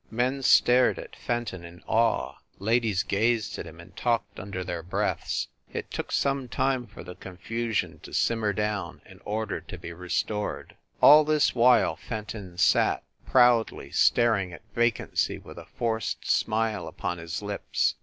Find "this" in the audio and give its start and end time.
11.23-11.53